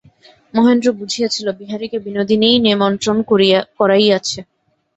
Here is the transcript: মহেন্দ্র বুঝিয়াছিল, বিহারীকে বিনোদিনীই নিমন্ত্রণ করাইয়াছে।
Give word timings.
মহেন্দ্র 0.53 0.87
বুঝিয়াছিল, 0.99 1.47
বিহারীকে 1.59 1.97
বিনোদিনীই 1.99 2.57
নিমন্ত্রণ 2.59 3.17
করাইয়াছে। 3.77 4.39